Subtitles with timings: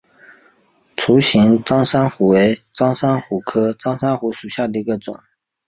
[0.95, 5.15] 笏形蕈珊瑚为蕈珊瑚科蕈珊瑚属下的一个种。